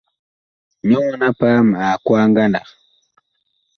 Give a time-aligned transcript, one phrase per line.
[0.87, 2.67] Nyɔ mɔn-a-paam ag kwaa ngandag.